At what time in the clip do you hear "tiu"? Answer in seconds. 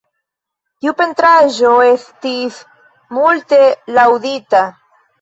0.85-0.93